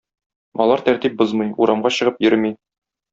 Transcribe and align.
Алар 0.63 0.81
тәртип 0.87 1.19
бозмый, 1.21 1.51
урамга 1.65 1.91
чыгып 1.99 2.17
йөрми. 2.29 2.53